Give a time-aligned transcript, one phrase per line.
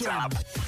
[0.00, 0.67] RFM.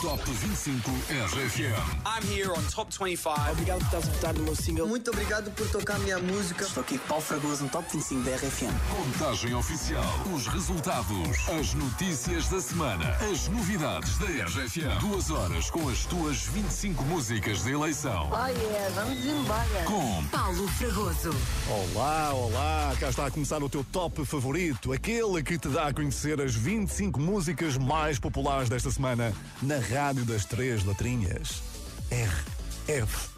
[0.00, 1.74] Top 25 RFM.
[2.06, 3.50] I'm here on Top 25.
[3.50, 4.86] Obrigado por estás a votar no meu single.
[4.86, 6.64] Muito obrigado por tocar a minha música.
[6.64, 8.72] Estou aqui com Paulo Fragoso no Top 25 da RFM.
[8.90, 10.04] Contagem oficial.
[10.34, 11.48] Os resultados.
[11.48, 13.16] As notícias da semana.
[13.30, 15.00] As novidades da RFM.
[15.00, 18.30] Duas horas com as tuas 25 músicas de eleição.
[18.30, 19.84] Oh yeah, vamos embora.
[19.84, 21.30] Com Paulo Fragoso.
[21.68, 22.96] Olá, olá!
[23.00, 26.54] Cá está a começar o teu top favorito, aquele que te dá a conhecer as
[26.54, 31.62] 25 músicas mais populares desta semana na Rádio das Três Letrinhas.
[32.10, 32.30] R,
[32.86, 33.28] F,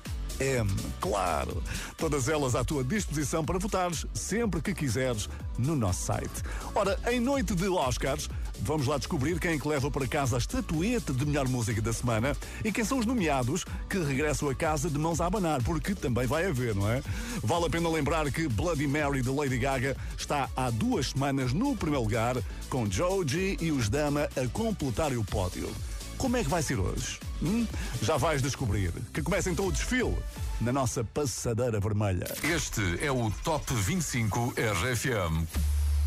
[0.40, 1.62] M, claro!
[1.96, 6.42] Todas elas à tua disposição para votares sempre que quiseres no nosso site.
[6.74, 8.28] Ora, em noite de Oscars,
[8.60, 11.92] vamos lá descobrir quem é que leva para casa a estatueta de melhor música da
[11.92, 15.94] semana e quem são os nomeados que regressam a casa de mãos a abanar, porque
[15.94, 17.02] também vai haver, não é?
[17.42, 21.76] Vale a pena lembrar que Bloody Mary de Lady Gaga está há duas semanas no
[21.76, 22.36] primeiro lugar,
[22.68, 25.68] com Joji e os Dama a completarem o pódio.
[26.20, 27.18] Como é que vai ser hoje?
[27.42, 27.66] Hum?
[28.02, 28.92] Já vais descobrir.
[29.10, 30.14] Que começa então o desfile
[30.60, 32.26] na nossa passadeira vermelha.
[32.44, 35.48] este é o Top 25 RFM.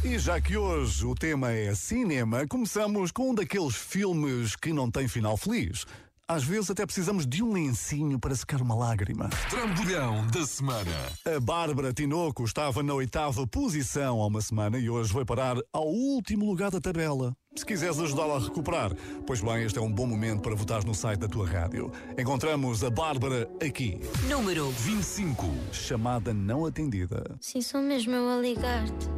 [0.03, 4.91] E já que hoje o tema é cinema, começamos com um daqueles filmes que não
[4.91, 5.83] tem final feliz.
[6.27, 9.29] Às vezes até precisamos de um lencinho para secar uma lágrima.
[9.49, 10.91] Trambolhão da semana.
[11.25, 15.85] A Bárbara Tinoco estava na oitava posição há uma semana e hoje vai parar ao
[15.85, 17.35] último lugar da tabela.
[17.53, 18.95] Se quiseres ajudá-la a recuperar,
[19.27, 21.91] pois bem, este é um bom momento para votar no site da tua rádio.
[22.17, 23.99] Encontramos a Bárbara aqui.
[24.29, 25.45] Número 25.
[25.73, 27.35] Chamada não atendida.
[27.41, 29.09] Sim, sou mesmo eu a ligar-te.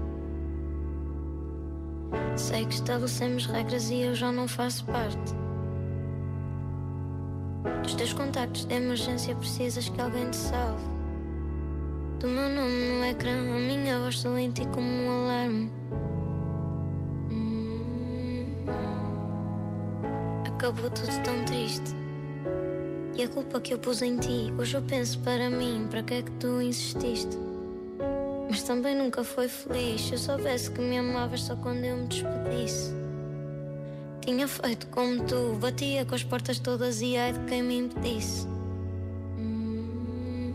[2.36, 5.45] Sei que estabelecemos regras e eu já não faço parte.
[7.84, 10.84] Dos teus contactos de emergência precisas que alguém te salve.
[12.20, 15.72] Do meu nome no ecrã, a minha voz soa em ti como um alarme.
[17.32, 18.46] Hum,
[20.48, 21.96] Acabou tudo tão triste.
[23.16, 26.16] E a culpa que eu pus em ti, hoje eu penso para mim, para que
[26.16, 27.38] é que tu insististe?
[28.50, 30.02] Mas também nunca foi feliz.
[30.02, 32.94] Se eu soubesse que me amavas só quando eu me despedisse.
[34.26, 38.48] Tinha feito como tu, batia com as portas todas e ai de quem me impedisse.
[39.38, 40.52] Hum,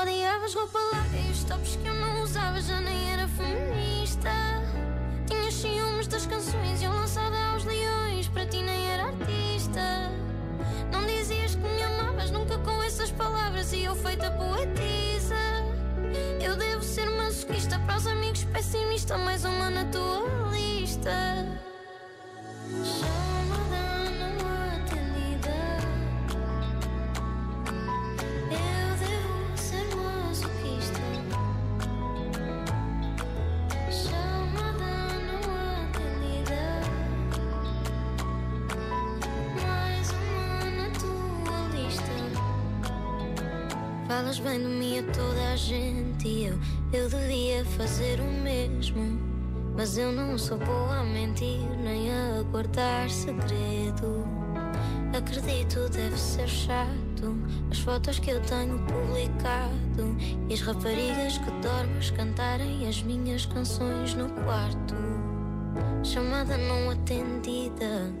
[0.00, 4.30] Odiavas roupa larga e os tops que eu não usava já nem era feminista.
[5.26, 10.10] Tinhas ciúmes das canções e eu lançada aos leões, para ti nem era artista.
[10.90, 15.36] Não dizias que me amavas nunca com essas palavras e eu feita poetisa.
[16.42, 21.46] Eu devo ser masoquista para os amigos pessimista, mais uma na tua lista.
[22.82, 24.34] Chamada não
[24.74, 25.58] atendida.
[28.50, 31.06] Eu devo ser masoquista.
[33.92, 34.90] Chamada
[35.28, 35.42] não
[35.84, 36.62] atendida.
[39.62, 42.16] Mais uma na tua lista.
[44.08, 44.66] Falas bem de
[44.98, 46.58] mim a toda a gente e eu,
[46.92, 49.18] eu devia fazer o mesmo.
[49.76, 54.26] Mas eu não sou boa a mentir nem a guardar segredo.
[55.16, 57.36] Acredito, deve ser chato.
[57.70, 60.16] As fotos que eu tenho publicado
[60.48, 64.94] e as raparigas que dormes cantarem as minhas canções no quarto.
[66.02, 68.12] Chamada não atendida.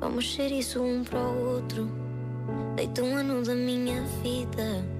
[0.00, 1.90] Vamos ser isso um para o outro.
[2.76, 4.99] Deito um ano da minha vida.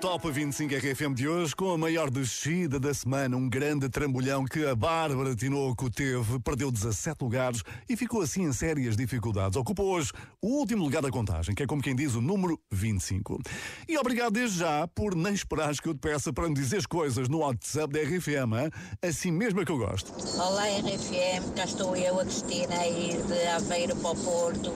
[0.00, 4.64] Top 25 RFM de hoje com a maior descida da semana, um grande trambolhão que
[4.64, 9.56] a Bárbara Tinoco teve, perdeu 17 lugares e ficou assim em sérias dificuldades.
[9.56, 13.40] Ocupa hoje o último lugar da contagem, que é como quem diz o número 25.
[13.88, 17.28] E obrigado desde já por nem esperares que eu te peça para me dizeres coisas
[17.28, 18.72] no WhatsApp da RFM,
[19.02, 20.12] assim mesmo é que eu gosto.
[20.40, 24.72] Olá RFM, cá estou eu, a Cristina, a ir de Aveiro para o Porto.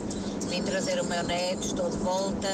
[0.48, 2.48] vim trazer o meu neto, estou de volta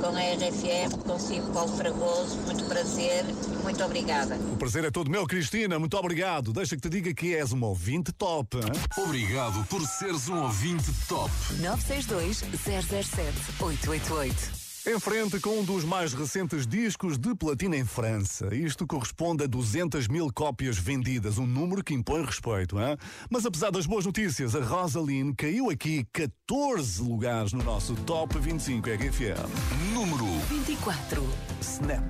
[0.00, 2.05] com a RFM, consigo Paulo Fragoso,
[2.44, 3.24] muito prazer,
[3.62, 4.36] muito obrigada.
[4.36, 5.78] O prazer é todo meu, Cristina.
[5.78, 6.52] Muito obrigado.
[6.52, 8.56] Deixa que te diga que és uma ouvinte top.
[8.58, 9.04] hein?
[9.04, 11.30] Obrigado por seres um ouvinte top.
[11.60, 14.65] 962 007 888.
[14.88, 18.54] Em frente com um dos mais recentes discos de platina em França.
[18.54, 22.78] Isto corresponde a 200 mil cópias vendidas, um número que impõe respeito.
[22.78, 22.96] Hein?
[23.28, 28.88] Mas apesar das boas notícias, a Rosaline caiu aqui 14 lugares no nosso Top 25
[28.88, 29.92] RFM.
[29.92, 31.20] Número 24.
[31.60, 32.04] Snap.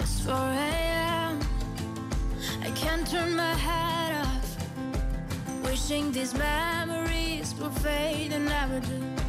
[0.00, 1.38] It's 4 a.m.
[2.66, 5.68] I can't turn my head off.
[5.68, 9.21] Wishing these memories will fade and never do.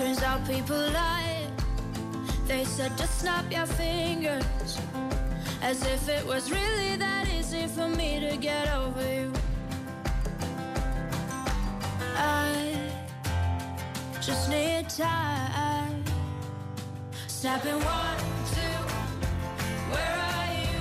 [0.00, 1.46] Turns out people lie.
[2.46, 4.42] They said just snap your fingers.
[5.60, 9.30] As if it was really that easy for me to get over you.
[12.16, 12.80] I
[14.22, 16.02] just need time.
[17.26, 18.18] Snapping one,
[18.54, 18.78] two,
[19.92, 20.80] where are you?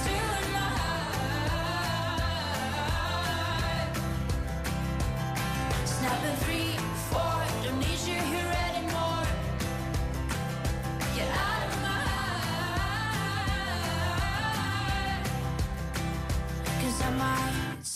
[0.00, 0.68] Still in my.
[5.84, 6.79] Snapping three,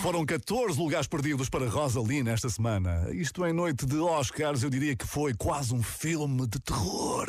[0.00, 3.08] Foram 14 lugares perdidos para Rosaline esta semana.
[3.12, 7.28] Isto em noite de Oscars, eu diria que foi quase um filme de terror.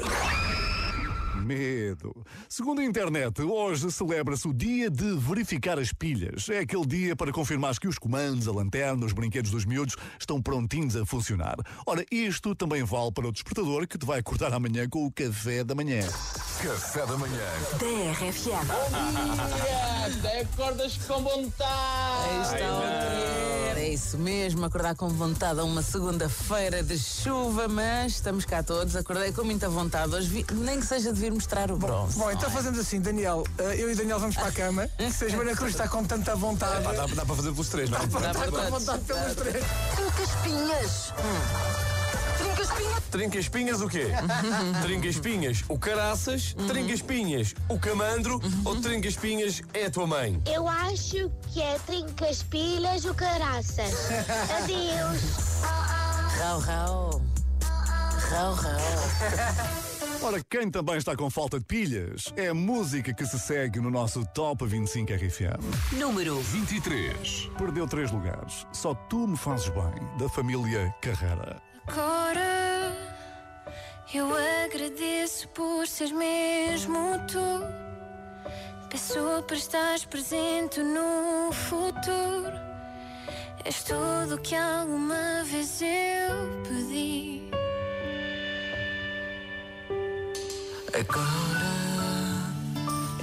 [1.44, 2.16] Medo.
[2.50, 6.48] Segundo a internet, hoje celebra-se o dia de verificar as pilhas.
[6.50, 10.42] É aquele dia para confirmar que os comandos, a lanterna, os brinquedos dos miúdos estão
[10.42, 11.56] prontinhos a funcionar.
[11.86, 15.64] Ora, isto também vale para o despertador que te vai acordar amanhã com o café
[15.64, 16.02] da manhã.
[16.62, 17.40] Café da Manhã.
[17.78, 18.70] DRFM.
[20.18, 22.56] Até acordas com vontade.
[22.56, 23.74] É.
[23.76, 28.96] É isso mesmo, acordar com vontade a uma segunda-feira de chuva, mas estamos cá todos.
[28.96, 32.18] Acordei com muita vontade hoje, vi- nem que seja de vir mostrar o bronze.
[32.18, 33.44] Bom, então fazemos assim, Daniel.
[33.58, 34.90] eh, eu e Daniel vamos para a cama.
[35.12, 36.84] Se a Joana Cruz está com tanta vontade.
[36.84, 38.06] Dá, dá para fazer pelos três, não é?
[38.08, 38.70] Dá para Está com todos.
[38.70, 39.64] vontade pelos três.
[39.96, 41.14] Trincaspinhas.
[43.12, 44.08] Trinca espinhas o quê?
[44.82, 50.42] trinca espinhas o caraças, trinca espinhas o camandro ou trinca espinhas é a tua mãe?
[50.52, 53.94] Eu acho que é trincas pilhas o caraças.
[54.58, 55.62] Adeus.
[56.40, 57.22] Rau, rau.
[58.32, 59.93] Rau, rau.
[60.24, 63.92] Ora, quem também está com falta de pilhas é a música que se segue no
[63.92, 66.00] nosso Top 25 RFM.
[66.00, 67.50] Número 23.
[67.58, 68.66] Perdeu três lugares.
[68.72, 71.62] Só tu me fazes bem, da família Carrera.
[71.88, 72.96] Agora
[74.14, 74.30] eu
[74.64, 78.48] agradeço por seres mesmo tu.
[78.90, 82.58] Peço para estares presente no futuro.
[83.66, 87.63] És tudo que alguma vez eu pedi.
[91.10, 92.48] Agora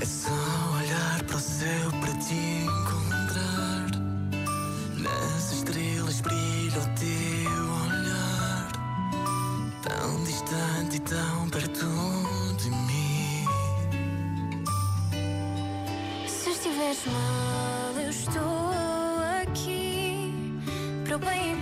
[0.00, 0.30] é só
[0.76, 3.86] olhar para o céu para te encontrar.
[4.98, 8.68] Nas estrelas brilha o teu olhar,
[9.82, 11.86] tão distante e tão perto
[12.58, 13.46] de mim.
[16.28, 18.70] Se estiveres mal, eu estou
[19.42, 20.34] aqui.
[21.06, 21.59] Para o bem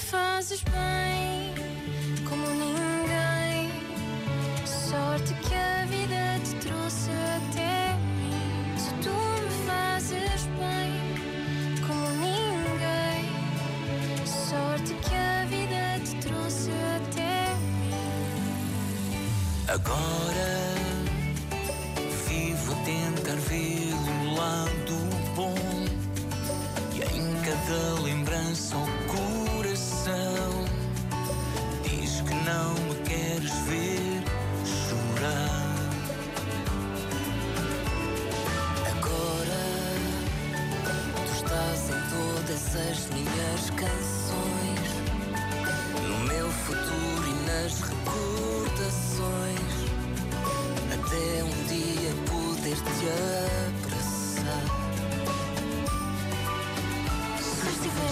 [0.00, 1.54] fazes bem,
[2.28, 3.70] como ninguém.
[4.66, 8.78] Sorte que a vida te trouxe até mim.
[8.78, 9.10] Só tu
[9.42, 10.90] me fazes bem,
[11.86, 13.30] como ninguém.
[14.26, 17.50] Sorte que a vida te trouxe até
[19.72, 20.59] Agora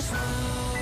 [0.00, 0.77] Se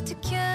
[0.00, 0.49] Sorte que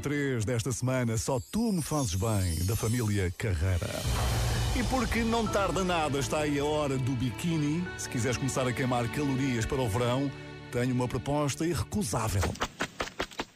[0.00, 1.16] 23 desta semana.
[1.16, 3.88] Só tu me fazes bem, da família Carreira.
[4.74, 7.86] E porque não tarda nada, está aí a hora do biquíni.
[7.98, 10.30] Se quiseres começar a queimar calorias para o verão,
[10.72, 12.42] tenho uma proposta irrecusável.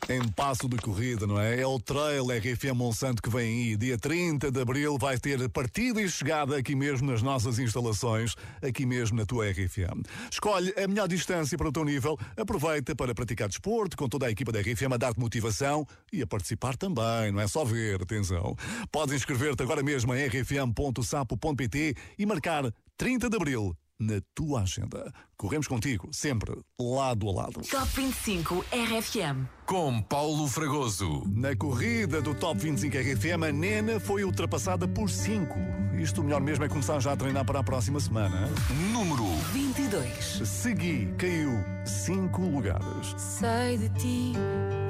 [0.06, 1.60] Em passo de corrida, não é?
[1.62, 3.76] É o Trail RFM Monsanto que vem aí.
[3.76, 8.84] Dia 30 de abril vai ter partida e chegada aqui mesmo nas nossas instalações, aqui
[8.84, 10.02] mesmo na tua RFM.
[10.30, 14.30] Escolhe a melhor distância para o teu nível, aproveita para praticar desporto com toda a
[14.30, 18.54] equipa da RFM a dar-te motivação e a participar também, não é só ver, atenção.
[18.92, 25.12] Podes inscrever-te agora mesmo em rfm.sapo.pt e marcar 30 de abril na tua agenda.
[25.36, 27.60] Corremos contigo, sempre, lado a lado.
[27.62, 29.46] Top 25 RFM.
[29.66, 31.22] Com Paulo Fragoso.
[31.26, 35.54] Na corrida do Top 25 RFM, a Nena foi ultrapassada por 5.
[35.98, 38.48] Isto o melhor mesmo é começar já a treinar para a próxima semana.
[38.92, 40.42] Número 22.
[40.44, 41.52] Segui, caiu
[41.84, 43.14] 5 lugares.
[43.16, 44.32] Sei de ti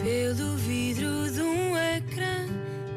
[0.02, 2.46] pelo vidro de um ecrã,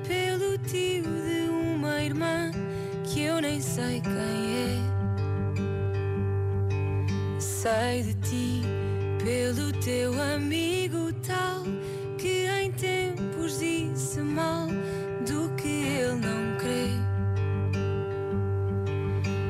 [0.07, 2.51] pelo tio de uma irmã
[3.05, 4.96] que eu nem sei quem é.
[7.67, 8.61] Sei de ti
[9.21, 11.63] pelo teu amigo tal
[12.17, 14.67] que em tempos disse mal
[15.27, 16.87] do que ele não crê.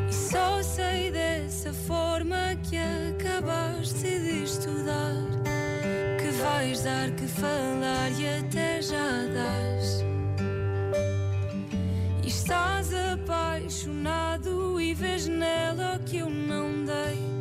[0.09, 5.13] E só sei dessa forma que acabaste de estudar
[6.19, 10.03] que vais dar que falar e até já dás.
[12.23, 17.36] E estás apaixonado e vês nela o que eu não dei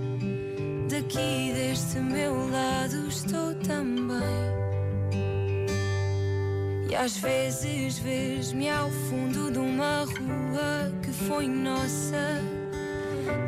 [0.96, 4.56] daqui deste meu lado estou também.
[6.88, 12.40] E às vezes vês-me ao fundo de uma rua que foi nossa.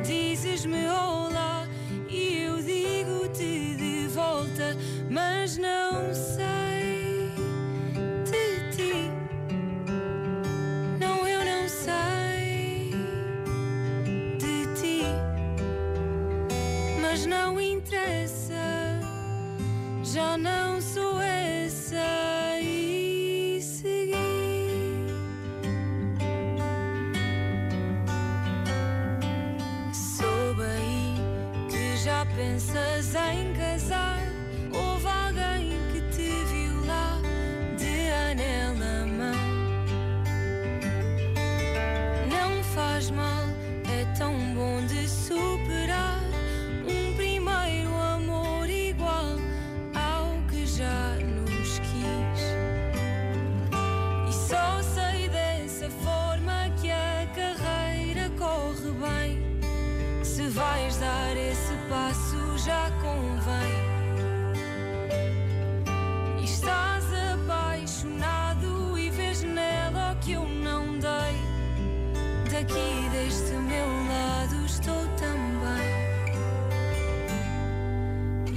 [0.05, 1.67] Dizes-me olá
[2.11, 4.77] e eu digo-te de volta,
[5.11, 6.08] mas não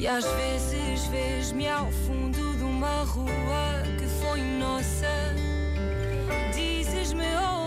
[0.01, 5.05] E às vezes vês-me ao fundo de uma rua que foi nossa.
[6.55, 7.61] Dizes-me olá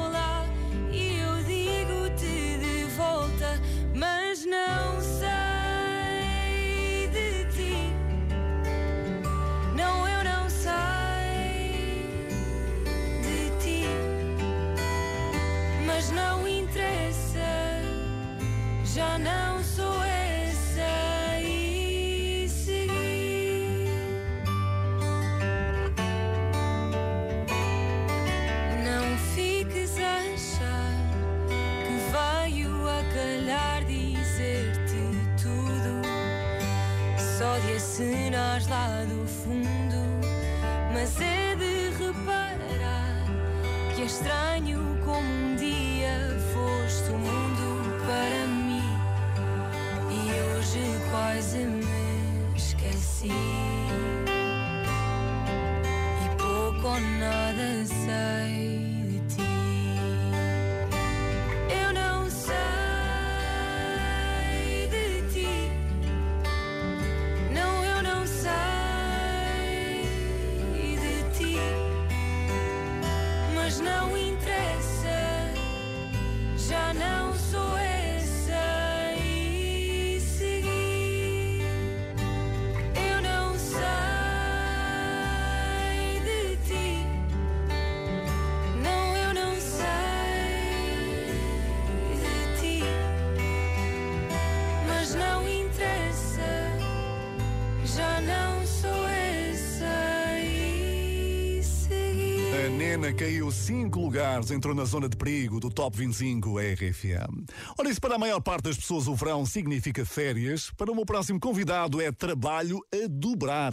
[103.64, 107.46] 5 lugares, entrou na zona de perigo do Top 25 RFM.
[107.78, 110.70] Ora, isso para a maior parte das pessoas o verão significa férias.
[110.76, 113.72] Para o meu próximo convidado é trabalho a dobrar.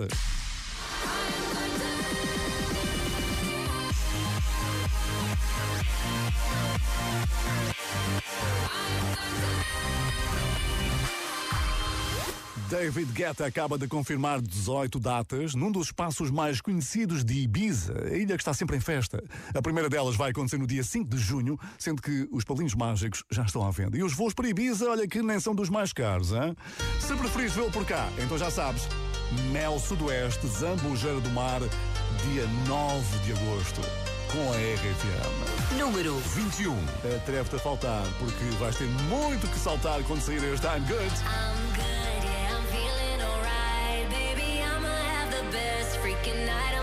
[12.72, 18.16] David Guetta acaba de confirmar 18 datas num dos espaços mais conhecidos de Ibiza, a
[18.16, 19.22] ilha que está sempre em festa.
[19.54, 23.26] A primeira delas vai acontecer no dia 5 de junho, sendo que os palinhos mágicos
[23.30, 23.98] já estão à venda.
[23.98, 26.56] E os voos para Ibiza, olha que nem são dos mais caros, hein?
[27.02, 28.84] Se preferires vê-lo por cá, então já sabes.
[29.52, 33.82] Mel Sudoeste, Zambujeira do Mar, dia 9 de agosto,
[34.32, 35.78] com a RFM.
[35.78, 36.74] Número 21.
[37.18, 41.71] Atreve-te a faltar, porque vais ter muito que saltar quando sair este I'm Good.
[46.24, 46.81] And I don't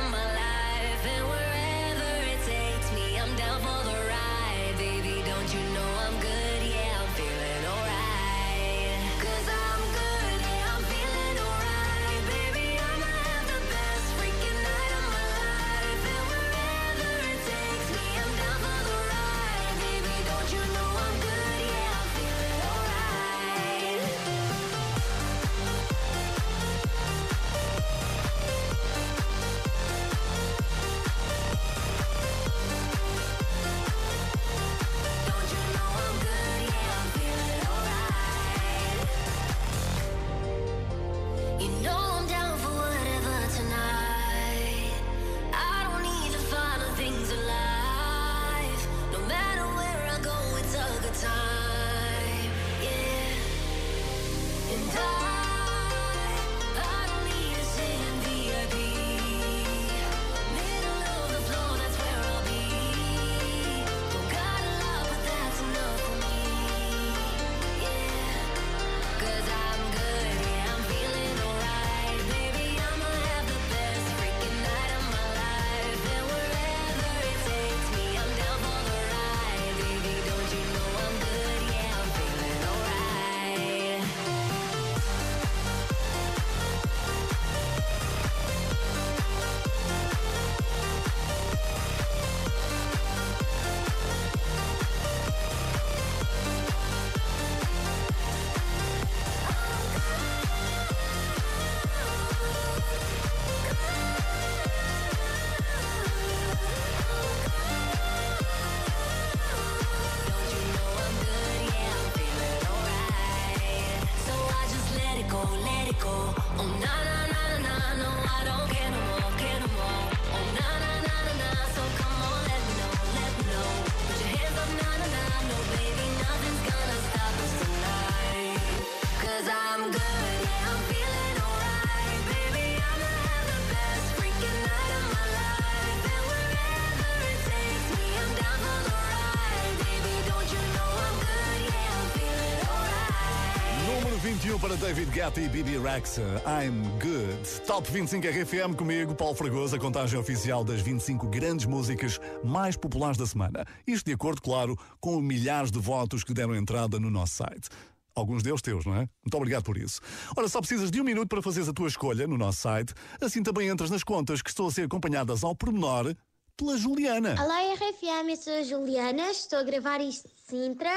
[144.48, 146.22] 21 para David Guetta e Bibi Rexa.
[146.46, 147.66] I'm good.
[147.66, 153.18] Top 25 RFM comigo, Paulo Fragoso, a contagem oficial das 25 grandes músicas mais populares
[153.18, 153.66] da semana.
[153.87, 157.68] Isto de acordo, claro, com milhares de votos que deram entrada no nosso site.
[158.14, 159.06] Alguns deles teus, não é?
[159.22, 160.00] Muito obrigado por isso.
[160.34, 162.94] Ora, só precisas de um minuto para fazeres a tua escolha no nosso site.
[163.20, 166.14] Assim também entras nas contas que estão a ser acompanhadas ao pormenor
[166.56, 167.37] pela Juliana.
[167.38, 170.90] Olá, RFM, eu sou a Juliana, estou a gravar isto de Sintra,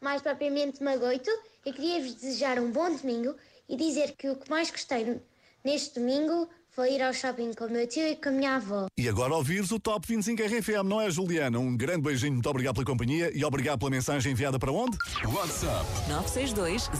[0.00, 1.30] mais propriamente Magoito,
[1.64, 3.36] e queria-vos desejar um bom domingo
[3.68, 5.20] e dizer que o que mais gostei
[5.62, 8.86] neste domingo foi ir ao shopping com o meu tio e com a minha avó.
[8.96, 11.58] E agora ouvires o Top 25 RFM, não é, Juliana?
[11.58, 14.96] Um grande beijinho, muito obrigado pela companhia e obrigado pela mensagem enviada para onde?
[15.24, 16.90] WhatsApp 962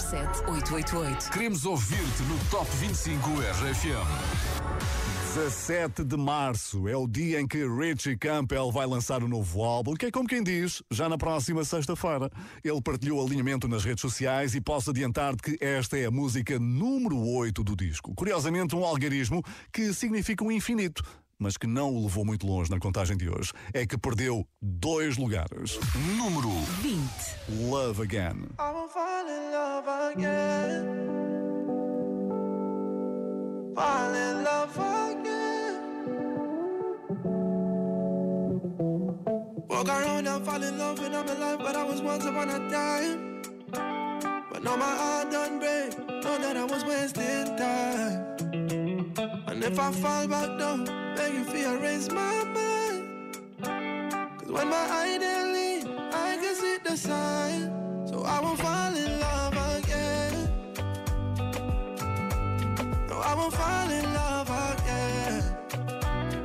[0.00, 1.30] 007 888.
[1.30, 4.76] Queremos ouvir-te no Top 25 RFM.
[5.36, 9.92] 17 de março é o dia em que Richie Campbell vai lançar o novo álbum,
[9.92, 12.30] que é como quem diz, já na próxima sexta-feira.
[12.64, 16.58] Ele partilhou o alinhamento nas redes sociais e posso adiantar-te que esta é a música
[16.58, 18.14] número 8 do disco.
[18.14, 19.15] Curiosamente, um algarismo
[19.72, 21.02] que significa um infinito.
[21.38, 23.52] Mas que não o levou muito longe na contagem de hoje.
[23.74, 25.78] É que perdeu dois lugares.
[26.16, 26.48] Número
[26.80, 27.68] 20.
[27.68, 28.48] Love Again.
[28.58, 31.16] I will fall in love again.
[33.74, 35.46] Fall in love again.
[39.68, 42.58] Walk around and fall in love when I'm alive, but I was once upon a
[42.70, 43.42] time.
[44.50, 45.98] But now my heart done break.
[45.98, 48.35] Know that I was wasting time.
[49.66, 50.84] If I fall back down,
[51.16, 53.36] beg you for erase my mind.
[54.38, 57.62] Cause when my they lean, I can see the sign.
[58.06, 60.34] So I won't fall in love again.
[63.08, 65.42] No, I won't fall in love again.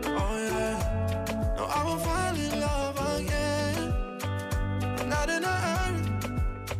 [0.03, 1.55] Oh yeah.
[1.57, 3.93] No, I won't fall in love again.
[4.99, 6.01] I'm not in a hurry.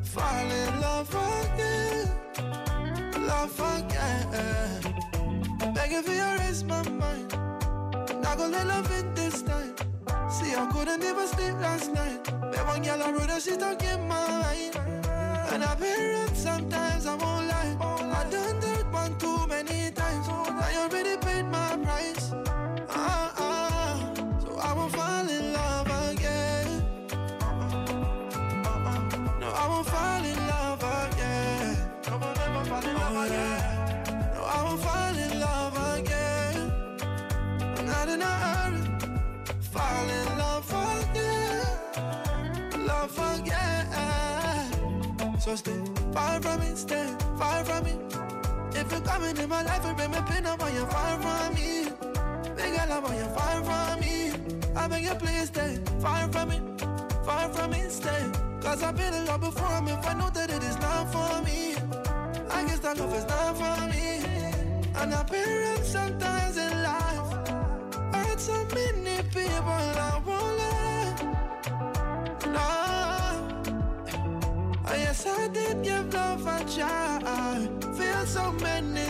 [0.02, 1.16] Fall in love
[1.54, 2.10] again.
[3.28, 4.71] Love again.
[8.42, 9.76] Not gonna love in this time.
[10.28, 12.24] See, I couldn't even sleep last night.
[12.24, 14.76] But one girl I wrote her, she stuck in my mind.
[15.52, 17.41] And I've been sometimes, I won't
[45.42, 45.82] So stay
[46.14, 47.94] far from me, stay far from me.
[48.80, 51.56] If you're coming in my life, you bring me pain, I want you far from
[51.56, 51.86] me.
[52.56, 54.34] Big girl, I want you far from me.
[54.76, 56.62] I beg you, please stay far from me,
[57.26, 58.24] far from me, stay.
[58.62, 61.42] Cause I've been in love before, and if I know that it is not for
[61.44, 61.74] me,
[62.52, 64.22] I guess that love is not for me.
[64.94, 67.48] And I've been sometimes in life.
[68.14, 70.61] Hurt so many people, I won't
[75.50, 77.68] did give love a try.
[77.98, 79.01] Feel so many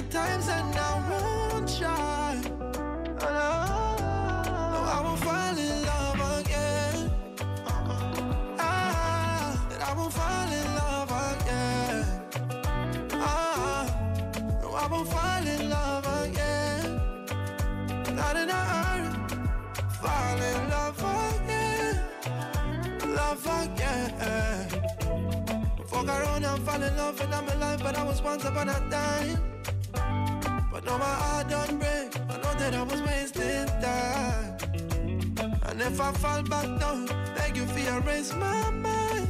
[26.72, 29.38] fall in love and I'm alive, but I was once upon a time.
[30.72, 32.10] But now my heart done break.
[32.32, 34.58] I know that I was wasting time.
[35.68, 39.28] And if I fall back down, beg you for erase my mind.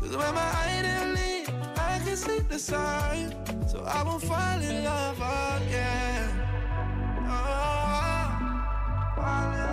[0.00, 0.50] Cause when my
[0.86, 1.46] they lean,
[1.76, 3.34] I can see the sign.
[3.66, 5.20] So I won't fall in love
[5.56, 6.28] again.
[7.34, 8.26] Oh,
[9.16, 9.63] fall in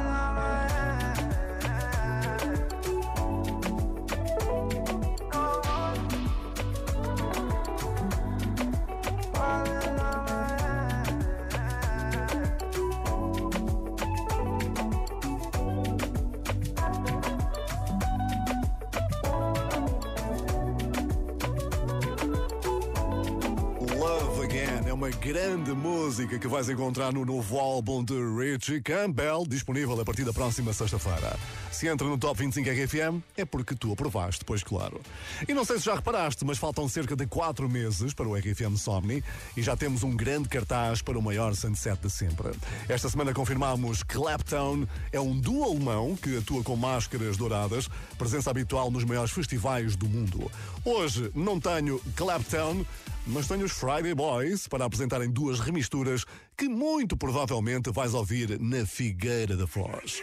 [25.20, 30.32] grande música que vais encontrar no novo álbum de Richie Campbell, disponível a partir da
[30.32, 31.38] próxima sexta-feira.
[31.72, 35.02] Se entra no Top 25 RFM, é porque tu aprovaste, pois claro.
[35.48, 38.78] E não sei se já reparaste, mas faltam cerca de 4 meses para o RFM
[38.78, 39.24] Somni
[39.56, 42.52] e já temos um grande cartaz para o maior sunset de sempre.
[42.88, 48.92] Esta semana confirmamos Clapton é um duo alemão que atua com máscaras douradas, presença habitual
[48.92, 50.52] nos maiores festivais do mundo.
[50.86, 52.86] Hoje não tenho Clapton,
[53.26, 56.26] mas tenho os Friday Boys para apresentarem duas remisturas
[56.58, 60.22] que muito provavelmente vais ouvir na Figueira da Foz.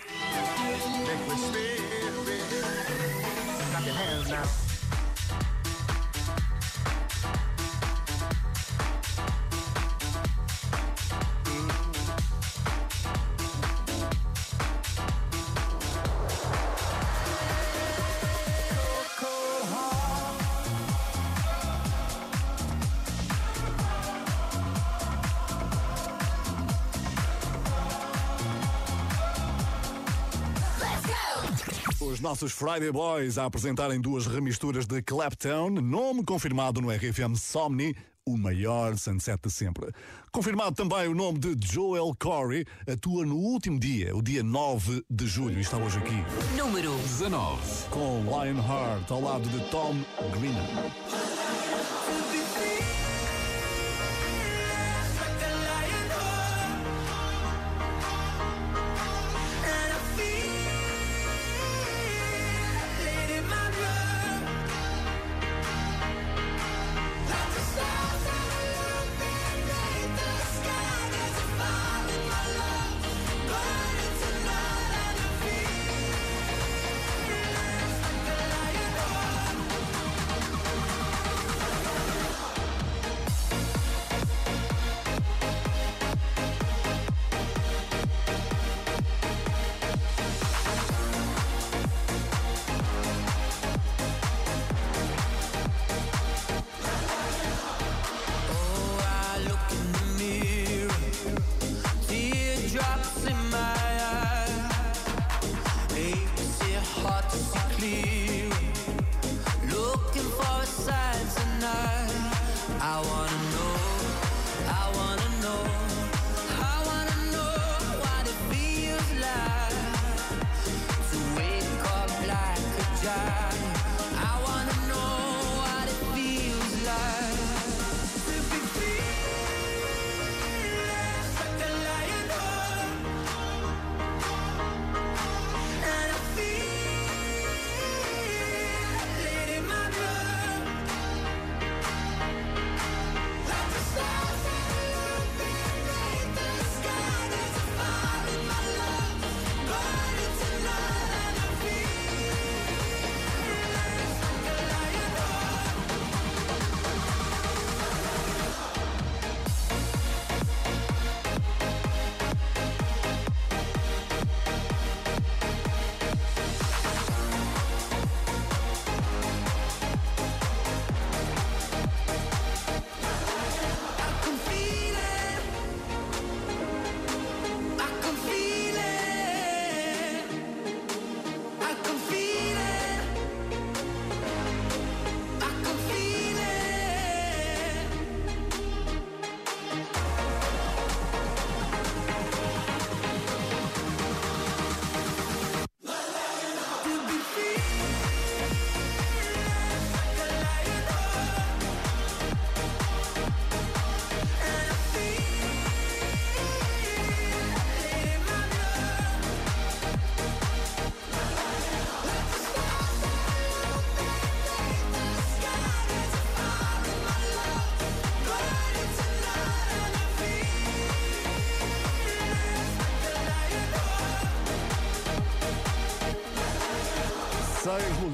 [32.28, 38.36] Nossos Friday Boys a apresentarem duas remisturas de Clapton, nome confirmado no RFM Somni, o
[38.36, 39.90] maior sunset de sempre.
[40.30, 45.26] Confirmado também o nome de Joel Corey, atua no último dia, o dia 9 de
[45.26, 46.22] julho, e está hoje aqui.
[46.54, 47.88] Número 19.
[47.88, 49.96] Com Lionheart ao lado de Tom
[50.30, 51.37] Greenham.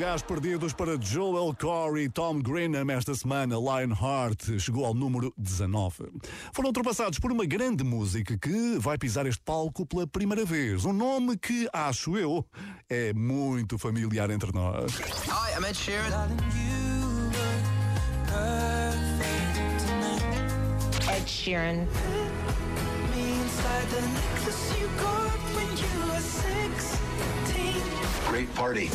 [0.05, 3.57] Lugares perdidos para Joel Corey e Tom Greenham esta semana.
[3.57, 6.13] Lionheart chegou ao número 19.
[6.53, 10.85] Foram ultrapassados por uma grande música que vai pisar este palco pela primeira vez.
[10.85, 12.45] Um nome que, acho eu,
[12.87, 14.93] é muito familiar entre nós.
[14.93, 16.29] Hi, I'm Ed Sheeran.
[21.17, 21.89] Ed Sheeran.
[28.31, 28.91] Great party.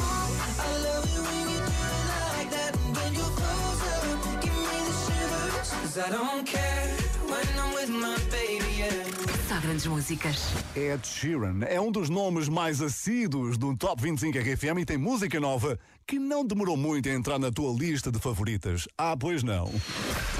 [5.81, 6.87] Cause I don't care
[7.27, 9.05] when I'm with my baby, yeah.
[9.47, 10.37] Só grandes músicas.
[10.75, 15.39] Ed Sheeran é um dos nomes mais assíduos do Top 25 RFM e tem música
[15.39, 18.87] nova que não demorou muito a entrar na tua lista de favoritas.
[18.97, 19.71] Ah, pois não.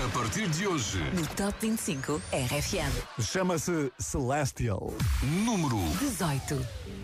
[0.06, 3.22] A partir de hoje, No Top 25 RFM.
[3.24, 4.94] Chama-se Celestial.
[5.24, 6.66] número 18.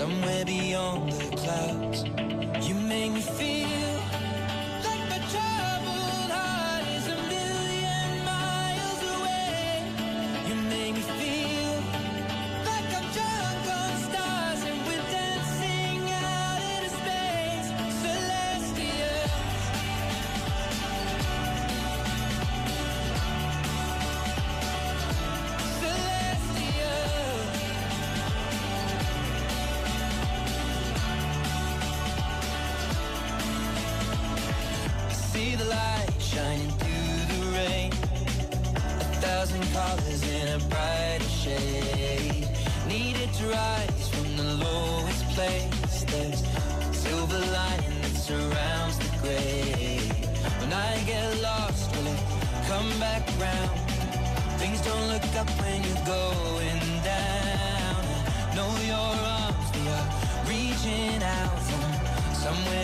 [0.00, 2.04] somewhere beyond the clouds.
[2.66, 3.69] You make me feel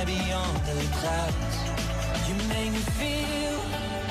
[0.06, 1.56] beyond the clouds.
[2.28, 4.05] You make me feel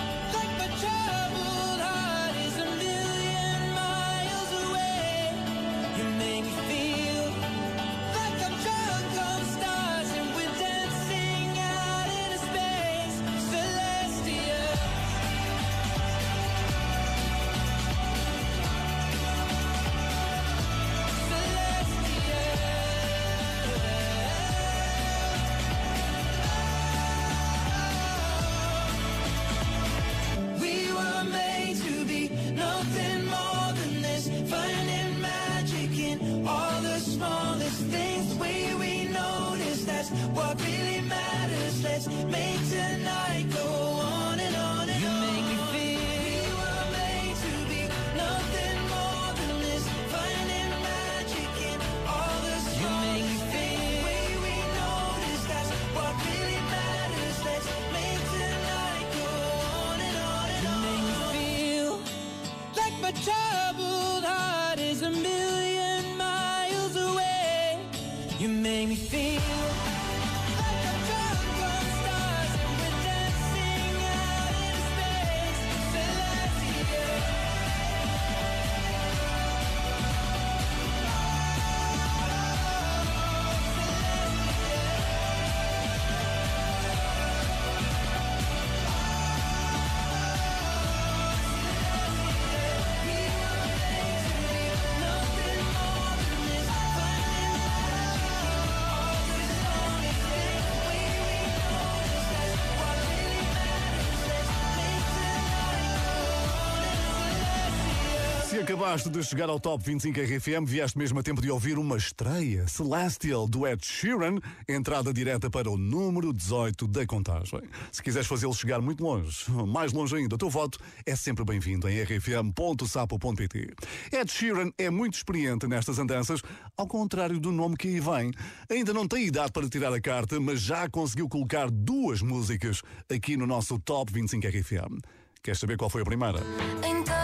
[108.65, 112.67] acabaste de chegar ao Top 25 RFM, vieste mesmo a tempo de ouvir uma estreia,
[112.67, 117.61] Celestial, do Ed Sheeran, entrada direta para o número 18 da contagem.
[117.91, 121.87] Se quiseres fazê-lo chegar muito longe, mais longe ainda, o teu voto é sempre bem-vindo
[121.87, 123.75] em rfm.sapo.pt.
[124.11, 126.41] Ed Sheeran é muito experiente nestas andanças,
[126.75, 128.31] ao contrário do nome que aí vem.
[128.67, 132.81] Ainda não tem idade para tirar a carta, mas já conseguiu colocar duas músicas
[133.13, 135.05] aqui no nosso Top 25 RFM.
[135.43, 136.39] Queres saber qual foi a primeira?
[136.83, 137.14] Então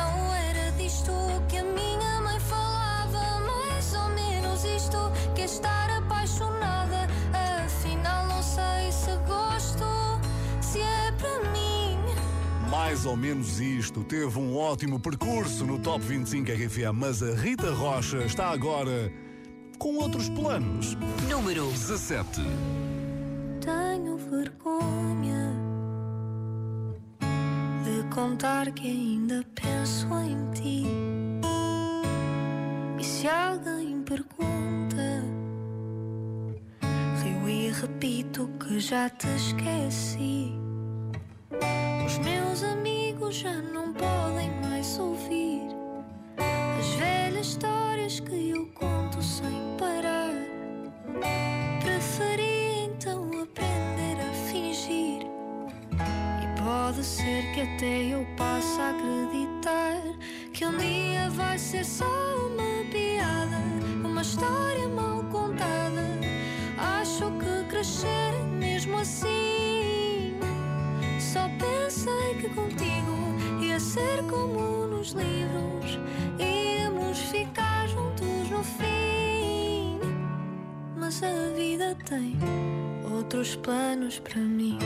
[13.02, 14.04] Mais ou menos isto.
[14.04, 19.12] Teve um ótimo percurso no Top 25 RFM, mas a Rita Rocha está agora
[19.80, 20.95] com outros planos.
[21.28, 22.41] Número 17.
[23.60, 25.52] Tenho vergonha
[27.84, 30.86] de contar que ainda penso em ti.
[32.99, 35.24] E se alguém pergunta,
[37.24, 40.61] rio e repito que já te esqueci.
[42.06, 45.68] Os meus amigos já não podem mais ouvir
[46.80, 50.32] as velhas histórias que eu conto sem parar.
[51.84, 55.24] Preferi então aprender a fingir.
[56.41, 60.02] E pode ser que até eu passe a acreditar
[60.54, 63.58] que um dia vai ser só uma piada,
[64.06, 66.08] uma história mal contada.
[66.78, 69.41] Acho que crescer mesmo assim.
[72.54, 75.99] Contigo ia ser como nos livros,
[76.39, 79.99] íamos ficar juntos no fim.
[80.97, 82.38] Mas a vida tem
[83.14, 84.78] outros planos para mim.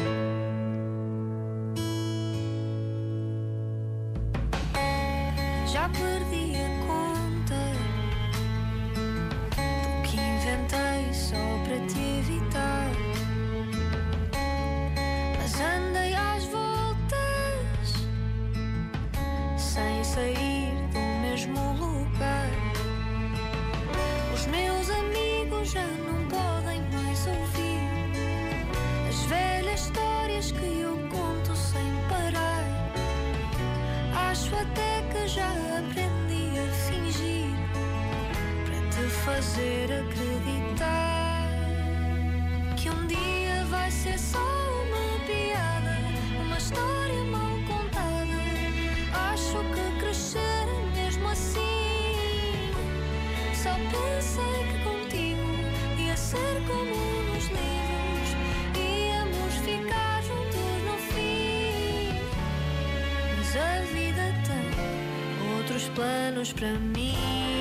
[67.11, 67.54] Para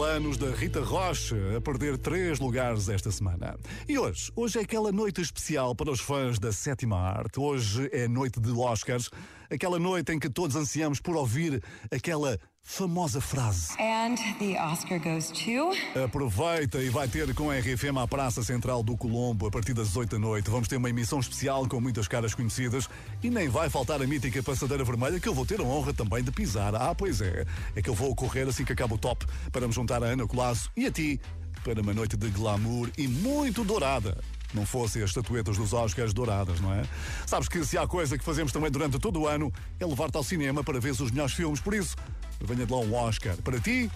[0.00, 3.58] planos da Rita Rocha a perder três lugares esta semana.
[3.86, 4.32] E hoje?
[4.34, 7.38] Hoje é aquela noite especial para os fãs da sétima arte.
[7.38, 9.10] Hoje é noite de Oscars,
[9.50, 13.72] aquela noite em que todos ansiamos por ouvir aquela famosa frase.
[13.78, 15.72] And the Oscar goes to.
[16.02, 19.96] Aproveita e vai ter com a RFM à Praça Central do Colombo a partir das
[19.96, 20.48] 8 da noite.
[20.48, 22.88] Vamos ter uma emissão especial com muitas caras conhecidas
[23.22, 26.22] e nem vai faltar a mítica passadeira vermelha que eu vou ter a honra também
[26.22, 26.74] de pisar.
[26.74, 27.44] Ah, pois é.
[27.74, 30.26] É que eu vou correr assim que acaba o top para me juntar a Ana
[30.26, 31.20] Colasso e a ti
[31.64, 34.16] para uma noite de glamour e muito dourada.
[34.52, 36.82] Não fossem as estatuetas dos Oscars douradas, não é?
[37.26, 40.24] Sabes que se há coisa que fazemos também durante todo o ano é levar-te ao
[40.24, 41.60] cinema para ver os melhores filmes.
[41.60, 41.96] Por isso,
[42.40, 43.90] venha de lá um Oscar para ti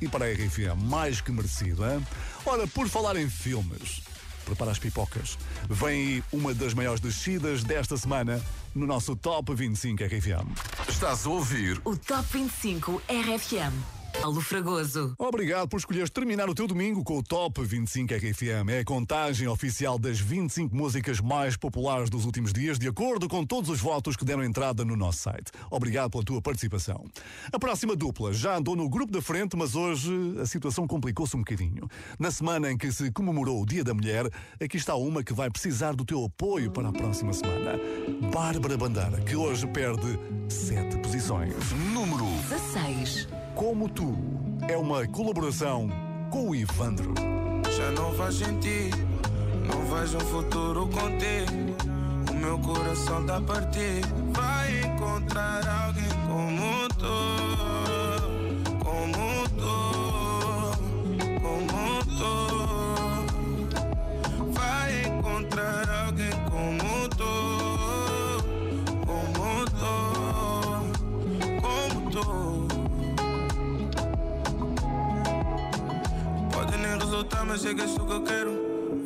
[0.00, 0.80] e para a RFM.
[0.84, 2.04] Mais que merecido, hein?
[2.46, 4.02] Ora, por falar em filmes,
[4.44, 5.36] prepara as pipocas.
[5.68, 8.42] Vem aí uma das maiores descidas desta semana
[8.74, 10.48] no nosso Top 25 RFM.
[10.88, 13.97] Estás a ouvir O Top 25 RFM.
[14.20, 15.14] Paulo Fragoso.
[15.16, 18.68] Obrigado por escolheres terminar o teu domingo com o Top 25 RFM.
[18.70, 23.46] É a contagem oficial das 25 músicas mais populares dos últimos dias, de acordo com
[23.46, 25.52] todos os votos que deram entrada no nosso site.
[25.70, 27.04] Obrigado pela tua participação.
[27.52, 31.40] A próxima dupla já andou no grupo da frente, mas hoje a situação complicou-se um
[31.40, 31.88] bocadinho.
[32.18, 34.28] Na semana em que se comemorou o Dia da Mulher,
[34.60, 37.78] aqui está uma que vai precisar do teu apoio para a próxima semana.
[38.32, 41.54] Bárbara Bandara, que hoje perde 7 posições.
[41.92, 43.28] Número 16.
[43.54, 44.16] Como Tu
[44.68, 45.88] é uma colaboração
[46.30, 47.12] com o Ivandro.
[47.76, 48.96] Já não faz sentido,
[49.66, 51.76] não vejo um futuro contigo.
[52.30, 54.08] O meu coração tá partido.
[54.34, 57.18] Vai encontrar alguém como tu,
[58.84, 59.76] como tu,
[61.42, 62.48] como tu.
[64.52, 67.47] Vai encontrar alguém como tu,
[77.18, 78.52] Resultar, mas é que és tu que eu quero.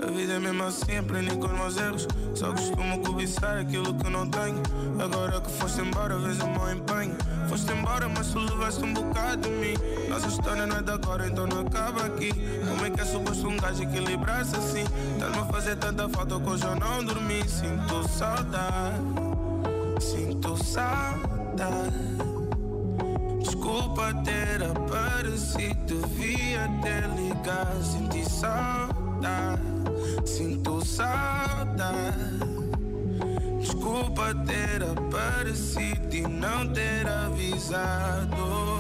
[0.07, 2.07] A vida é mesmo assim, aprendi com os meus erros.
[2.35, 4.61] Só costumo cobiçar aquilo que não tenho.
[5.03, 7.17] Agora que foste embora, vês o meu empenho.
[7.49, 9.75] Foste embora, mas tu levaste um bocado de mim.
[10.11, 12.35] Nossa história não é de agora, então não acaba aqui.
[12.69, 14.85] Como é que é suposto um gajo equilibrar-se assim?
[15.15, 17.43] Estás-me a fazer tanta falta que hoje eu não dormi.
[17.49, 19.01] Sinto saudade,
[19.99, 22.32] sinto saudade.
[23.93, 27.83] Desculpa ter aparecido, devia ter ligado.
[27.85, 29.61] Senti saudade,
[30.25, 32.17] sinto saudade.
[33.61, 38.72] Desculpa ter aparecido e não ter avisado.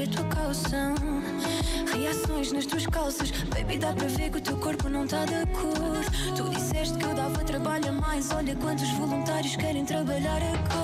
[0.00, 0.94] A tua calção.
[1.92, 5.34] Reações nas tuas calças, baby, dá para ver que o teu corpo não tá de
[5.34, 6.00] acordo.
[6.34, 10.81] Tu disseste que eu dava trabalho a mais, olha quantos voluntários querem trabalhar agora.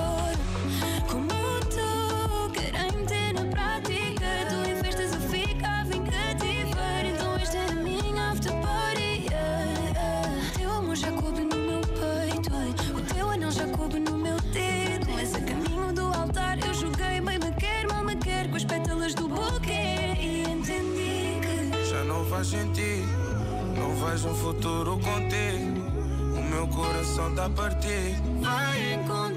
[24.24, 25.88] Um futuro contigo.
[26.36, 28.40] O meu coração tá partido.
[28.40, 29.27] vai encontrar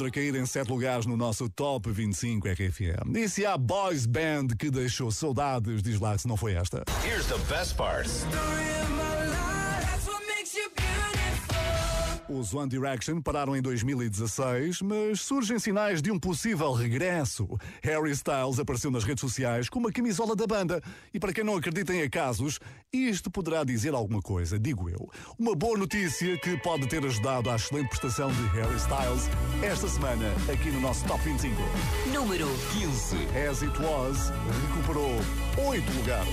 [0.00, 3.16] Bandeira e Ivandra caírem em sete lugares no nosso Top 25 RFM.
[3.16, 6.84] E se há boys band que deixou saudades, diz lá se não foi esta.
[7.04, 8.08] Here's the best part.
[12.30, 17.58] Os One Direction pararam em 2016, mas surgem sinais de um possível regresso.
[17.82, 20.80] Harry Styles apareceu nas redes sociais com uma camisola da banda.
[21.12, 22.60] E para quem não acredita em acasos,
[22.92, 25.10] isto poderá dizer alguma coisa, digo eu.
[25.36, 29.28] Uma boa notícia que pode ter ajudado à excelente prestação de Harry Styles
[29.60, 31.56] esta semana, aqui no nosso Top 25.
[32.14, 33.16] Número 15.
[33.48, 34.30] As It Was
[34.68, 35.10] recuperou
[35.66, 36.30] 8 lugares.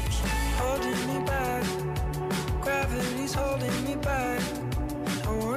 [0.60, 1.66] holding me back.
[2.62, 4.37] Gravity's holding me back.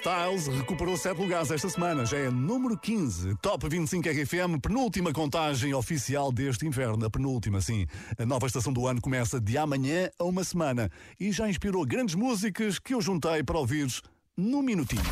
[0.00, 3.34] Styles recuperou 7 lugares esta semana, já é número 15.
[3.42, 7.04] Top 25 RFM, penúltima contagem oficial deste inverno.
[7.04, 7.86] A penúltima, sim.
[8.18, 12.14] A nova estação do ano começa de amanhã a uma semana e já inspirou grandes
[12.14, 14.00] músicas que eu juntei para ouvires
[14.34, 15.02] num minutinho.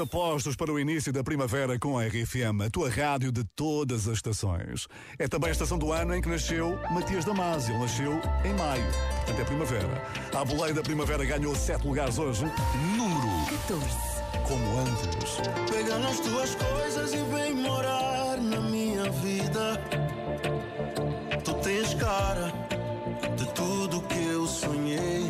[0.00, 4.08] Tudo apostos para o início da primavera com a RFM, a tua rádio de todas
[4.08, 4.88] as estações.
[5.18, 7.74] É também a estação do ano em que nasceu Matias Damasio.
[7.74, 8.86] Ele nasceu em maio,
[9.28, 10.02] até primavera.
[10.34, 12.46] A boleia da primavera ganhou 7 lugares hoje.
[12.96, 13.86] Número 14.
[14.48, 15.70] Como antes.
[15.70, 19.82] Pega nas tuas coisas e vem morar na minha vida.
[21.44, 22.50] Tu tens cara
[23.36, 25.29] de tudo que eu sonhei.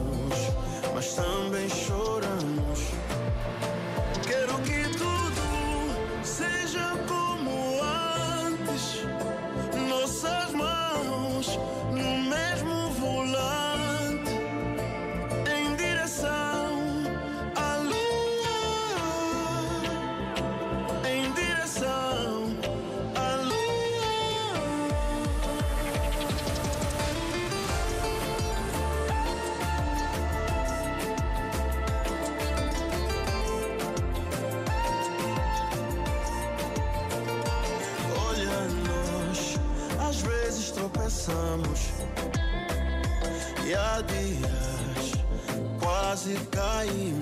[1.01, 2.79] mas também choramos.
[4.27, 5.20] Quero que tudo
[46.81, 47.20] quase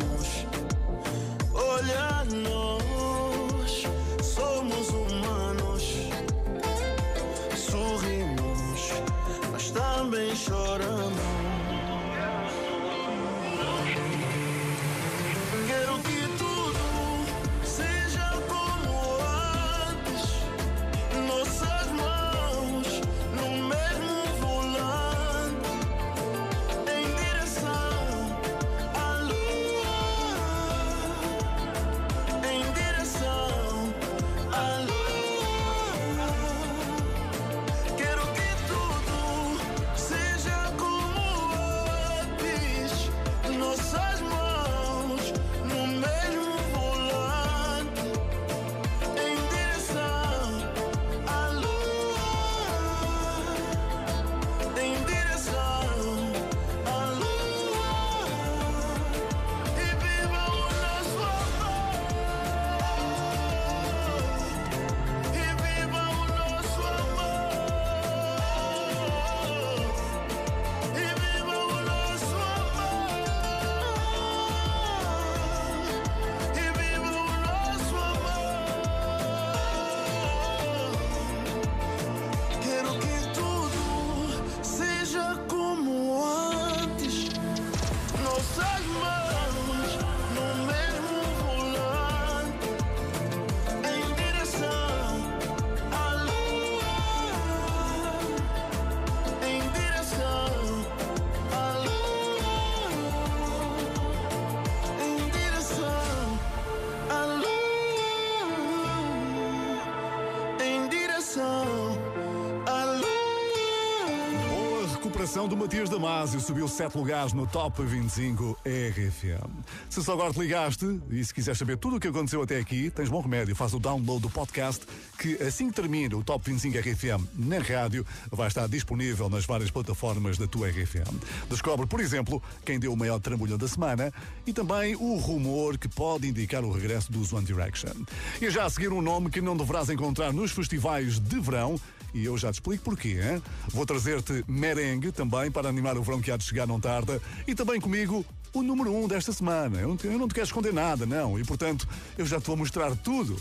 [115.30, 119.64] canção do Matias Damasio subiu 7 lugares no Top 25 RFM.
[119.88, 122.90] Se só agora te ligaste e se quiseres saber tudo o que aconteceu até aqui,
[122.90, 123.56] tens bom remédio.
[123.56, 124.84] Faz o download do podcast
[125.20, 129.70] que assim que termina o Top 25 RFM na rádio, vai estar disponível nas várias
[129.70, 131.22] plataformas da tua RFM.
[131.48, 134.12] Descobre, por exemplo, quem deu o maior trambolhão da semana
[134.48, 137.94] e também o rumor que pode indicar o regresso dos One Direction.
[138.42, 141.80] E já a seguir um nome que não deverás encontrar nos festivais de verão
[142.14, 143.20] e eu já te explico porquê.
[143.22, 143.42] Hein?
[143.70, 147.56] Vou trazer-te merengue também para animar o verão que há de chegar não tarda e
[147.56, 149.80] também comigo o número um desta semana.
[149.80, 151.40] Eu não, te, eu não te quero esconder nada, não.
[151.40, 151.88] E portanto,
[152.18, 153.40] eu já te vou mostrar tudo.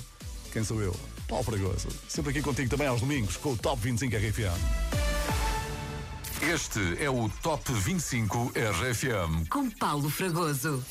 [0.52, 0.94] Quem sou eu?
[1.26, 1.88] Paulo Fragoso.
[2.08, 4.98] Sempre aqui contigo também aos domingos com o Top 25 RFM.
[6.42, 9.48] Este é o Top 25 RFM.
[9.50, 10.82] Com Paulo Fragoso.